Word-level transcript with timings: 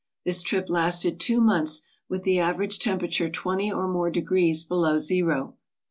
This 0.25 0.41
trip 0.41 0.67
lasted 0.67 1.19
two 1.19 1.39
months, 1.41 1.83
with 2.09 2.23
the 2.23 2.39
average 2.39 2.79
temperature 2.79 3.29
twenty 3.29 3.71
or 3.71 3.87
more 3.87 4.09
degrees 4.09 4.63
below 4.63 4.97
zero. 4.97 5.57